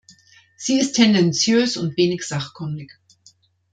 [0.55, 2.91] Sie ist tendenziös und wenig sachkundig.